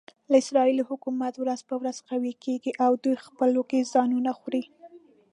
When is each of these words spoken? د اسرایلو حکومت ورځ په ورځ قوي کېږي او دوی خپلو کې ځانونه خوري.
د 0.29 0.33
اسرایلو 0.43 0.83
حکومت 0.91 1.33
ورځ 1.37 1.59
په 1.69 1.75
ورځ 1.81 1.97
قوي 2.09 2.33
کېږي 2.43 2.71
او 2.85 2.91
دوی 3.03 3.15
خپلو 3.25 3.61
کې 3.69 3.89
ځانونه 3.93 4.31
خوري. 4.39 4.63